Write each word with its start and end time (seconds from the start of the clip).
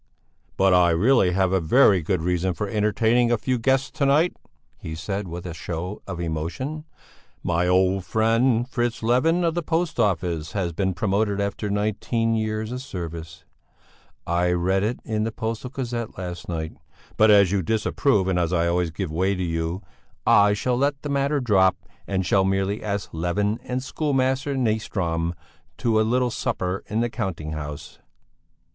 "But 0.57 0.73
I 0.73 0.89
really 0.89 1.29
have 1.33 1.51
a 1.53 1.59
very 1.59 2.01
good 2.01 2.23
reason 2.23 2.55
for 2.55 2.67
entertaining 2.67 3.31
a 3.31 3.37
few 3.37 3.59
guests 3.59 3.91
to 3.91 4.05
night," 4.07 4.35
he 4.79 4.95
said 4.95 5.27
with 5.27 5.45
a 5.45 5.53
show 5.53 6.01
of 6.07 6.19
emotion; 6.19 6.85
"my 7.43 7.67
old 7.67 8.03
friend, 8.03 8.67
Fritz 8.67 9.03
Levin, 9.03 9.43
of 9.43 9.53
the 9.53 9.61
Post 9.61 9.99
Office, 9.99 10.53
has 10.53 10.73
been 10.73 10.95
promoted 10.95 11.39
after 11.39 11.69
nineteen 11.69 12.33
years' 12.33 12.83
service 12.83 13.45
I 14.25 14.51
read 14.53 14.81
it 14.81 14.99
in 15.05 15.23
the 15.23 15.31
Postal 15.31 15.69
Gazette 15.69 16.17
last 16.17 16.49
night. 16.49 16.73
But 17.15 17.29
as 17.29 17.51
you 17.51 17.61
disapprove, 17.61 18.27
and 18.27 18.39
as 18.39 18.51
I 18.51 18.65
always 18.65 18.89
give 18.89 19.11
way 19.11 19.35
to 19.35 19.43
you, 19.43 19.83
I 20.25 20.53
shall 20.53 20.79
let 20.79 20.99
the 21.03 21.09
matter 21.09 21.39
drop, 21.39 21.75
and 22.07 22.25
shall 22.25 22.43
merely 22.43 22.81
ask 22.83 23.09
Levin 23.13 23.59
and 23.61 23.83
schoolmaster 23.83 24.55
Nyström 24.55 25.33
to 25.77 26.01
a 26.01 26.01
little 26.01 26.31
supper 26.31 26.81
in 26.87 27.01
the 27.01 27.09
counting 27.11 27.51
house." 27.51 27.99